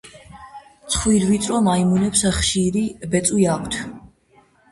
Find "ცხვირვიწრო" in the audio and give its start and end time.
0.93-1.59